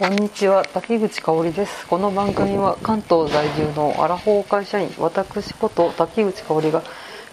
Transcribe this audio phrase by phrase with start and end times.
[0.00, 0.64] こんにちは。
[0.64, 1.86] 竹口香織です。
[1.86, 6.82] この番組は関東在住のアラフォー会社員私こと竹口香織が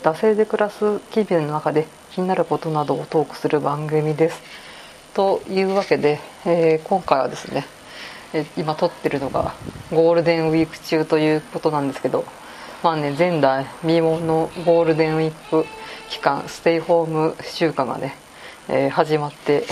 [0.03, 4.41] 惰性で暮らす日々の中で気になることなどをトークする番組です。
[5.13, 7.65] というわけで、えー、今回はですね、
[8.33, 9.53] えー、今撮ってるのが
[9.89, 12.25] ゴールデンウィーク中ということなんですけど
[12.83, 15.65] まあね前代未聞のゴールデンウィーク
[16.09, 18.17] 期間ステイホーム週間がね、
[18.67, 19.63] えー、始まって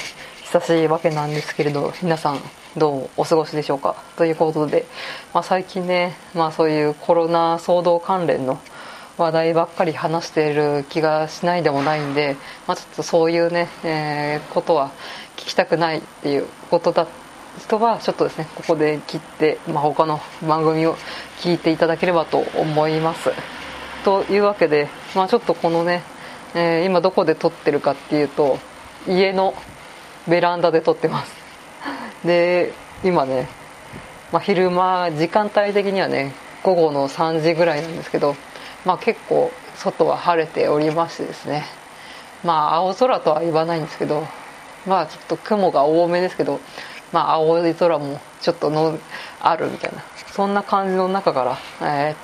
[0.43, 2.39] 久しいわけなんですけれど皆さん
[2.77, 3.95] どうお過ごしでしょうか？
[4.17, 4.85] ということで、
[5.33, 8.59] まあ、最近ね、まあ、そういうコロナ騒動関連の
[9.17, 12.35] 話題ばっかり話している気がしないでもないんで、
[12.67, 14.91] まあ、ちょっとそういうね、えー、ことは
[15.37, 17.07] 聞きたくないっていうことだ
[17.59, 20.97] 人はちょっとですねここで切って、まあ、他の番組を
[21.39, 23.31] 聞いていただければと思います。
[24.03, 26.03] というわけで、まあ、ちょっとこのね、
[26.53, 28.59] えー、今どこで撮ってるかっていうと
[29.07, 29.53] 家の
[30.27, 31.44] ベランダで撮ってます。
[32.25, 33.47] で今ね、
[34.31, 38.35] まあ、昼間時間帯的にはね午後の3時ぐらいなんですけど、
[38.85, 41.65] まあ、結構外は晴れておりましてですね。
[42.43, 44.27] まあ青空とは言わないんですけど
[44.85, 46.59] まあちょっと雲が多めですけど
[47.11, 48.99] まあ青い空もちょっとの
[49.41, 52.15] あるみたいなそんな感じの中から、え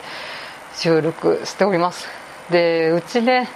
[0.73, 2.07] ー、収録しております。
[2.49, 3.49] でうちね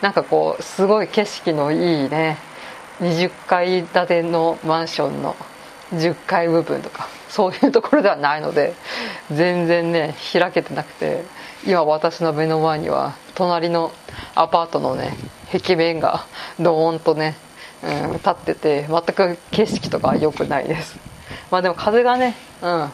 [0.00, 2.38] なんかこうすごい景色のいいね
[3.00, 5.36] 20階建てのマンションの
[5.92, 8.74] 10階部分とかそういうところではないので
[9.30, 11.24] 全然ね開けてなくて
[11.66, 13.92] 今私の目の前には隣の
[14.34, 15.16] アパートのね
[15.52, 16.26] 壁面が
[16.58, 17.36] ドーンとね、
[17.82, 20.98] うん、立ってて全く景色とか良くないです。
[21.50, 22.90] まあでも風がねうん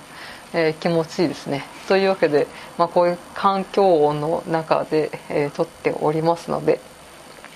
[0.56, 1.64] えー、気持ちいいですね。
[1.88, 2.46] というわけで、
[2.78, 6.80] まあ、こういう環境音の中で、えー、撮っておりますので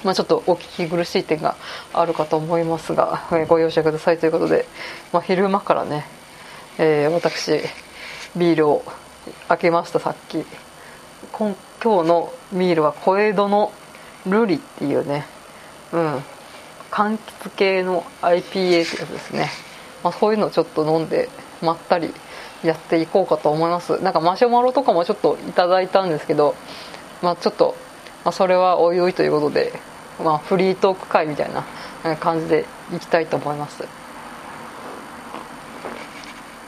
[0.04, 1.56] まあ、ちょっとお聞き苦しい点が
[1.92, 4.66] あるかと思いますが、えー、ご容赦くださいということで、
[5.12, 6.06] まあ、昼間からね、
[6.78, 7.60] えー、私
[8.36, 8.84] ビールを
[9.48, 10.44] 開けましたさっき。
[11.32, 13.72] 今今日のビールは小江戸の
[14.26, 15.26] ルリっていうね
[15.92, 16.22] うん
[16.90, 19.50] 柑橘系の IPA ってやつですね、
[20.02, 21.28] まあ、そういうのをちょっと飲んで
[21.60, 22.12] まったり
[22.64, 24.00] やっていこうかと思います。
[24.02, 26.54] なんかマシュマロとかもちょっといただいたんですけど
[27.22, 27.76] まあちょっと
[28.24, 29.72] まあ、それはおいおいということで、
[30.22, 31.64] まあ、フリートーク会みたいな
[32.16, 33.84] 感じでいきたいと思います。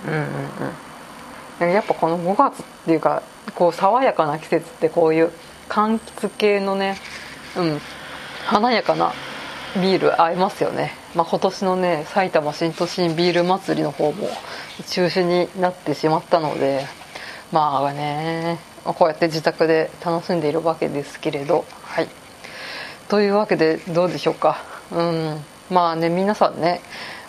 [0.06, 0.20] うんうん
[1.60, 1.70] うん。
[1.72, 3.22] やっぱこの5月っていうか
[3.54, 5.30] こう爽やかな季節ってこういう
[5.68, 6.96] 柑橘系のね
[7.56, 7.80] うん
[8.46, 9.12] 華やかな
[9.76, 14.28] ビール合いますよね、まあ、今年のね埼玉新都心ビール祭りの方も
[14.88, 16.86] 中止になってしまったので
[17.52, 18.69] まあね。
[18.84, 21.64] こうやって自宅で楽しんでいるわけですけれど。
[21.82, 22.08] はい。
[23.08, 24.62] というわけでどうでしょうか。
[24.92, 25.44] うん。
[25.70, 26.80] まあね皆さんね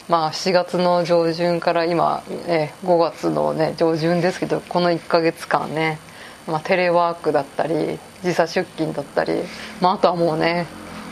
[0.09, 5.99] まあ4月の上旬から今、え5月のね上旬ですけどこの1ヶ月間ね、
[6.47, 9.43] まあ、テレワークだったり時差出勤だったり、
[9.79, 10.65] まあ、あとはもうね、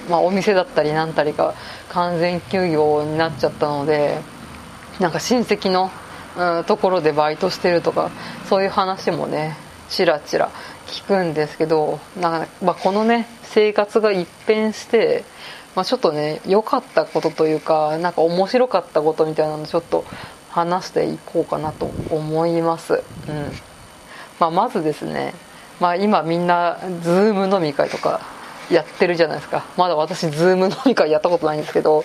[0.09, 1.53] まあ、お店だったりなんたりが
[1.89, 4.19] 完全休業になっちゃったので
[4.99, 5.91] なんか親戚の、
[6.37, 8.09] うん、ところでバイトしてるとか
[8.49, 9.55] そういう話もね
[9.89, 10.49] ちらちら
[10.87, 15.23] 聞くんですけどなんか、まあ、このね生活が一変して、
[15.75, 20.05] まあ、ちょっとね良かったことというかなんか面白かったことみたいなのちょっと
[20.49, 23.51] 話していこうかなと思います、うん。
[24.39, 25.33] まあ、まずですね、
[25.79, 28.21] まあ、今みんな Zoom 飲み会とか
[28.71, 29.65] やってるじゃないですか。
[29.77, 32.03] まだ私 Zoom 飲み会やったことないんですけど。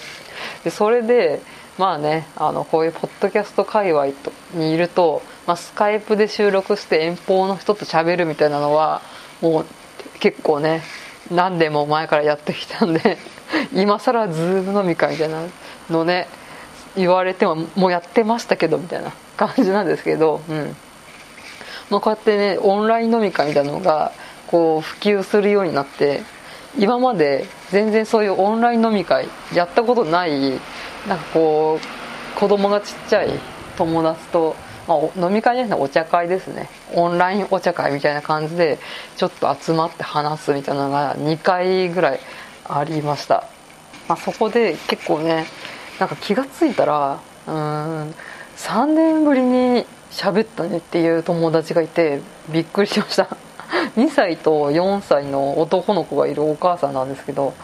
[0.63, 1.41] でそれで
[1.79, 9.03] まあねあのこういうポッドキャスト界隈とにいるとまあ、スカイプで収録して遠方の人と喋るみたいなのは
[9.41, 9.67] もう
[10.21, 10.83] 結構ね
[11.31, 13.19] 何年も前からやってきたんで
[13.73, 15.43] 今更ズーム飲み会みたいな
[15.91, 16.29] のね
[16.97, 20.77] 言われてももうやってましたけどみたいな 感じなんですけど、うん。
[21.91, 24.13] まあ、こうやってねオンライン飲み会みたいなのが
[24.47, 26.23] こう普及するようになって
[26.79, 30.61] 今まで全然そういうオンライン飲み会やったことない
[31.09, 33.39] なんかこう子供がちっちゃい
[33.77, 34.57] 友達と
[34.87, 36.69] まあ、飲み会じゃなくてお茶会ですね。
[36.93, 38.79] オンラインお茶会みたいな感じで
[39.17, 42.21] ちょっと集まって話すみたいなのが2回ぐらい
[42.65, 43.49] ありました、
[44.09, 45.47] まあ、そこで結構ね
[45.99, 48.15] なんか気が付いたらうん
[48.57, 53.37] 3年ぶりに喋ったねっていう友達がいてびっくりしました。
[53.97, 57.55] 2歳と4歳の男の子がいるお母さんなんですけど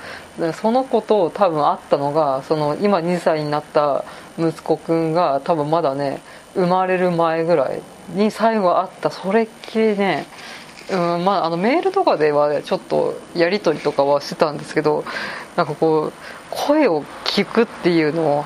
[0.61, 4.05] その子と多分会ったのがその今2歳になった
[4.38, 6.20] 息子くんが多分まだね
[6.55, 7.81] 生まれる前ぐらい。
[8.14, 9.11] に最後会った。
[9.11, 10.26] それっきりね
[10.91, 15.05] うんまあ、あのメールとかではちょっとやり取りとかはしてたんですけど
[15.55, 16.12] なんかこう
[16.50, 18.44] 声を聞くっていうのを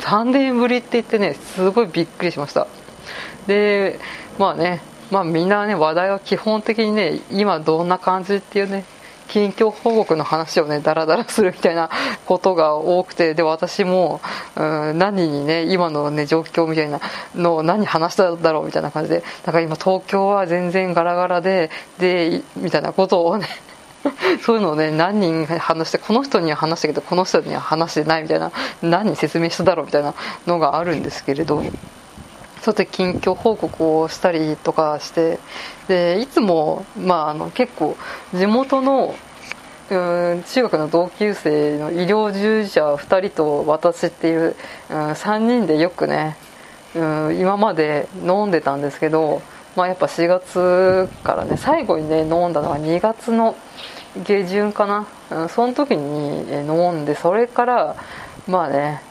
[0.00, 2.66] 3年ぶりって言ってねすごいびっくりしました。
[3.46, 4.00] で
[4.38, 8.84] まあねまあみんなね話題は基本的にね今どんな感じっていうね
[9.28, 11.90] 近況報告の話をねダラダラするみたいな
[12.26, 14.20] ことが多くてで私も、
[14.56, 17.00] うん、何にね今のね状況みたいな
[17.34, 23.48] のを何話しただろうみたいな感じでだから今東京は全然ガラガラででみたいなことをね
[24.44, 28.52] そういうのをね何人話してこの人には話したけどこの人には話してないみたいな
[28.82, 30.14] 何に説明しただろうみたいな
[30.46, 31.62] のがあるんですけれど。
[32.64, 35.38] そうやって近況報告をしたりとかして
[35.86, 37.94] でいつも、まあ、あの結構
[38.32, 39.14] 地元の
[39.90, 44.56] うん中学の同級生の医療従事者2人と私っていう、
[44.88, 46.38] うん、3人でよくね、
[46.94, 49.42] うん、今まで飲んでたんですけど、
[49.76, 53.56] まあ、やっぱ4月からね最後にね飲んだのは2月の
[54.24, 57.96] 下旬かな、うん、その時に飲んでそれから
[58.48, 59.02] まあね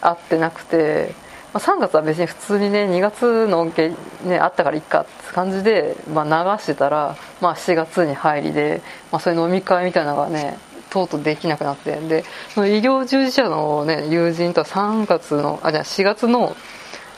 [0.00, 1.23] 会ってなくて
[1.54, 10.58] まあ、3月は別に普通にね2月の恩恵、ね、あったからいっかって感じで、まあ、流してたら、まあ、7月に入りで、まあ、そういう飲み会みたいなのがね
[10.90, 12.24] とうとうできなくなってで
[12.54, 16.56] その医療従事者の、ね、友人とは3月のあじゃあ4月の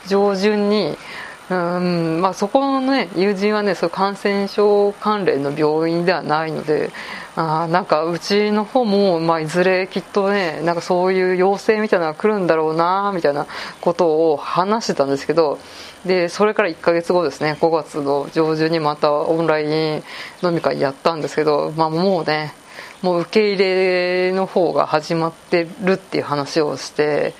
[0.05, 0.95] 上旬に
[1.49, 6.91] うんまあ、そこの、ね、友人はねそう感染症関連の病院ではないので
[7.39, 13.45] あなんかうちの方も、まあ、いずれきっとねなんかそういう要請みたいなのが来るんだろうなみたいな
[13.79, 15.59] ことを話してたんですけど
[16.03, 19.67] でそれから1ヶ月後ですね5月の上旬にまたオンライ
[19.97, 20.03] ン
[20.41, 22.53] 飲み会やったんですけど、まあ、もうね
[23.03, 27.35] もう受け入れの方が始まってるっていう話をして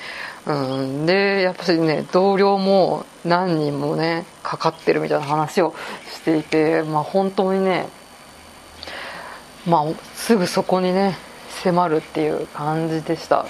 [0.47, 5.75] うん、でやっぱりね同僚も何人もねかかってるみたいな話を
[6.09, 7.89] していて、まあ、本当にね、
[9.68, 9.86] まあ、
[10.16, 11.18] すぐそこにね
[11.64, 13.46] 迫るっていう感じでした、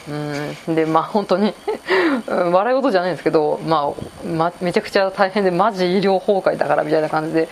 [0.67, 1.53] うん、でまあ本当に
[2.27, 3.93] 笑い事じゃないんですけど、ま
[4.25, 7.49] あ、まめちゃくちゃ大変でマジ医療崩壊だからみたいな感じで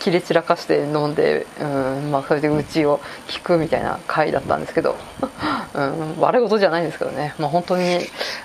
[0.00, 4.96] 切れ散らかして飲んで、うんまあ、それでうちを聞くみたいな回だったんですけど、
[5.74, 8.00] うん、笑い事じゃないんですけどね、まあ、本当に、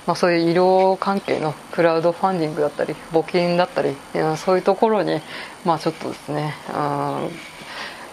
[0.06, 3.96] まあ、そういう医療関係のクラウドファンディングだったり募金だったり、
[4.38, 5.22] そういうところに、
[5.66, 7.47] まあ、ちょっとですね、うん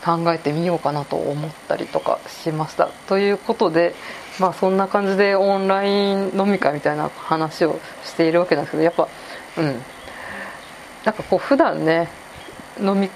[0.04, 2.88] 考えてみようかなと思ったりとかしました。
[3.08, 3.94] ということで
[4.38, 9.08] まあそんな感じでオンライン飲み会みたいな話をしているわけなんですけどやっぱ
[9.58, 9.82] うん。
[11.04, 12.08] なんかこう普段ね
[12.80, 13.10] 飲み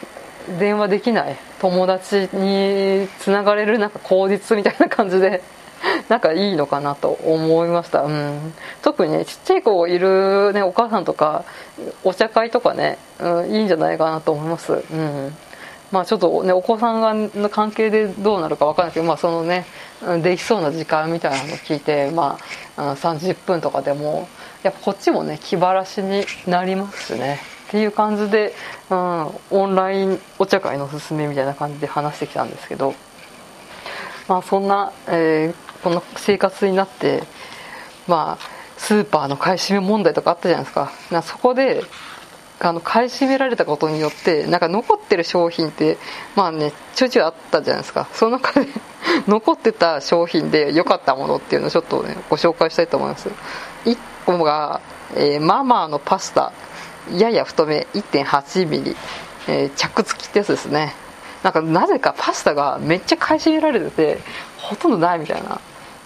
[0.59, 5.43] 電話できない友達につながれるなんか口実みたいな感じで
[6.09, 11.45] なんかいいのかなと思いました、うん、特にねちっちゃい子いる、ね、お母さんとか
[12.05, 15.37] お茶会とかね、うん、いいんじゃないかなと思います、うん。
[15.91, 19.65] まあ、ちょっとねお子さんがの関係でどうなるか分からないけど、まあ、そのね
[20.23, 22.39] できそうな時間みたいなのを聞いて、ま
[22.77, 24.29] あ、30分とかでも
[24.63, 27.41] やっぱこっちもね気晴らしになりますしね。
[27.69, 28.55] っていう感じで、
[28.89, 32.95] うん、オンラインお茶会のおすすめみたいな感じで話してきたんですけど、
[34.27, 37.25] まあ、そんな、えー、この生活になって
[38.07, 40.91] まあスーパーの買い占め問題とかあったじゃないですか。
[41.23, 41.83] そこで
[42.61, 45.97] あの買い占められたことによってなんか残ってる商品って
[46.35, 48.09] まあねちょいちょいあったじゃないですか。
[48.13, 48.67] その中で
[49.29, 53.29] 残ってた商品で良かったものっていうのをちょっとねご紹介したいと思います。
[53.85, 53.97] 1
[54.27, 54.81] 個が、
[55.15, 56.53] えー、ママのパスタ。
[57.13, 58.97] やや太め 1.8mm、
[59.49, 60.95] えー、着付きってやつですね。
[61.43, 64.19] なんかなぜかパスタがめっちゃ買い占められてて
[64.59, 65.61] ほとんどないみたいな。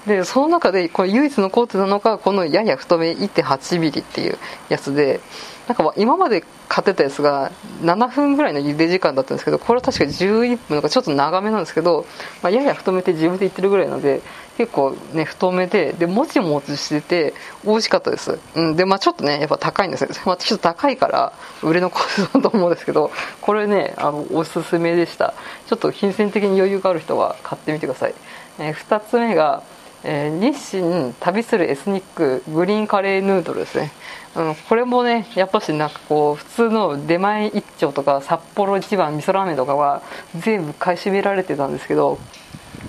[0.06, 5.20] でその中でこれ唯一残ってたのがこのやや太め 1.8mm っていうやつで
[5.68, 12.04] なんか今まで買ってたやつが7分ぐらいの茹で時間だったんですけどこれは確か11分とかちょっと長めなんですけど、
[12.42, 14.22] まあ、やや太めって自分で言ってるぐらいなので
[14.62, 25.34] 結構ね太めででもちもちしてて美味しかったです、うん、でまあちょっとねやっぱ高いんですよ、 まあ、ちょっと高いから売れ残るだと思うんですけどこれねあのおすすめでした。
[25.66, 28.14] ちょっと金銭的に余裕がある人は買ってみてください、
[28.60, 29.62] えー、2つ目が
[30.04, 33.92] えー、日清旅するエスニックグリーンカレーヌードルですね、
[34.34, 40.02] うん、これもねやっぱしなんかこう普通の出前一丁とか札幌一番味噌ラーメンとかは
[40.34, 42.18] 全部買い占められてたんですけど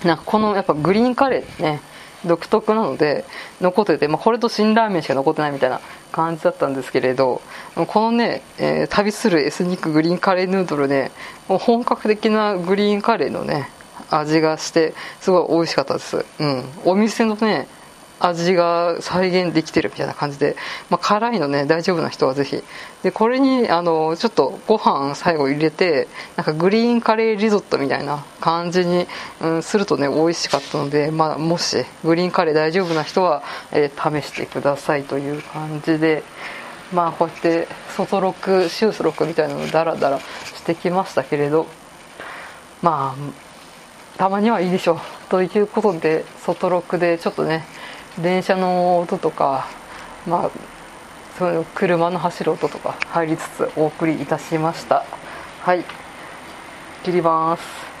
[0.04, 1.80] なんかこのやっぱグリーンカレーね
[2.24, 3.24] 独特なので
[3.60, 5.80] 残ってて、まあ、これと辛ラーメンしか残ってないみたいな
[6.10, 7.42] 感じだったんですけれど
[7.74, 11.10] このね、えー、旅するエスニックグリーンカレーヌードルね
[11.48, 13.68] もう本格的なグリーンカレーのね
[14.10, 17.68] 味がしてすごい美味しかったです、うん、お店のね
[18.20, 20.56] 味が再現できてるみたいな感じで、
[20.88, 22.62] まあ、辛いのね大丈夫な人はぜひ。
[23.02, 29.06] でこれにあのちょっとご飯最後入れてなんかグリーンカレーリゾットみたいな感じに、
[29.42, 33.42] うん、するとね美味しかったので、まあ、もしグリーンカレー大丈夫な人は、
[33.72, 36.22] えー、試してくださいという感じで
[36.92, 41.66] まあこうやって外録シュース録みたいなのダラダラしてきましたけれど
[42.80, 43.44] まあ
[44.16, 44.98] たまにはいいでしょう。
[45.28, 47.64] ということで外録でちょっとね
[48.18, 49.66] 電車の音とか
[50.26, 50.50] まあ
[51.38, 55.04] その車の走る音とか入りつつお送りいたしました。
[55.60, 55.84] はい。
[57.02, 57.93] 切ります。